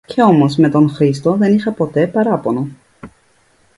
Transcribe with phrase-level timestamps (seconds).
[0.07, 2.67] Και όμως με τον Χρήστο δεν είχα ποτέ παράπονο